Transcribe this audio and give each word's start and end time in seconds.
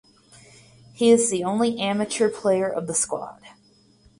He 0.95 1.11
is 1.11 1.29
the 1.29 1.43
only 1.43 1.77
amateur 1.77 2.27
player 2.27 2.67
of 2.67 2.87
the 2.87 2.95
squad. 2.95 3.39